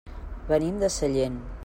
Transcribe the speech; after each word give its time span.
Venim 0.51 0.81
de 0.85 0.91
Sellent. 0.97 1.41